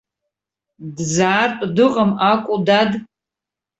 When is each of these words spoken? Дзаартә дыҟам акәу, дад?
Дзаартә 0.95 1.65
дыҟам 1.75 2.11
акәу, 2.31 2.57
дад? 2.67 2.91